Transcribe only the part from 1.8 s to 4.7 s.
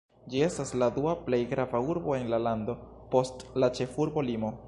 urbo en la lando, post la ĉefurbo Limo.